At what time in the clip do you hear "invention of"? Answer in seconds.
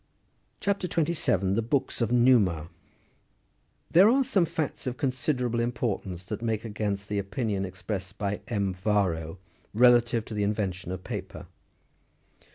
10.41-11.03